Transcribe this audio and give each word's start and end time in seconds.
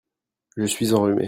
Je 0.57 0.65
suis 0.65 0.95
enrhumé. 0.95 1.19